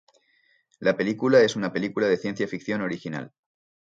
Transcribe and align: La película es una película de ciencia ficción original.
La 0.79 0.97
película 0.97 1.41
es 1.41 1.55
una 1.55 1.71
película 1.71 2.07
de 2.07 2.17
ciencia 2.17 2.47
ficción 2.47 2.81
original. 2.81 3.35